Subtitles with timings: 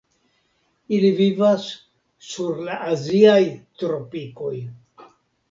[0.95, 1.67] Ili vivas
[2.29, 3.39] sur la aziaj
[3.83, 4.57] tropikoj.